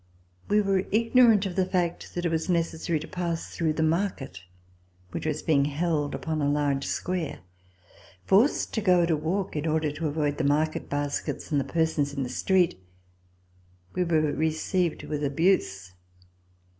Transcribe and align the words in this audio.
We 0.47 0.61
were 0.61 0.81
igno 0.81 1.29
rant 1.29 1.45
of 1.45 1.55
the 1.55 1.63
fact 1.67 2.15
that 2.15 2.25
it 2.25 2.31
was 2.31 2.49
necessary 2.49 2.99
to 3.01 3.07
pass 3.07 3.55
through 3.55 3.73
the 3.73 3.83
market, 3.83 4.41
which 5.11 5.27
was 5.27 5.43
being 5.43 5.65
held 5.65 6.15
upon 6.15 6.41
a 6.41 6.49
large 6.49 6.85
square. 6.87 7.41
Forced 8.25 8.73
to 8.73 8.81
go 8.81 9.03
at 9.03 9.11
a 9.11 9.15
walk, 9.15 9.55
in 9.55 9.67
order 9.67 9.91
to 9.91 10.07
avoid 10.07 10.39
the 10.39 10.43
market 10.43 10.89
baskets 10.89 11.51
and 11.51 11.61
the 11.61 11.65
persons 11.65 12.15
in 12.15 12.23
the 12.23 12.29
street, 12.29 12.81
we 13.93 14.03
were 14.03 14.33
re 14.33 14.49
ceived 14.49 15.07
with 15.07 15.23
abuse. 15.23 15.93